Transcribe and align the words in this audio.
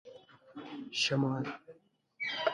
شمال 0.99 1.43